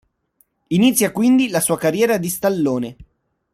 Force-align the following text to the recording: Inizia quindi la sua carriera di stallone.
Inizia 0.69 1.11
quindi 1.11 1.49
la 1.49 1.59
sua 1.59 1.77
carriera 1.77 2.17
di 2.17 2.27
stallone. 2.27 2.95